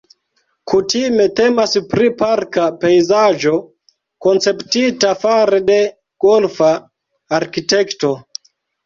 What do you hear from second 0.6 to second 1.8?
Kutime temas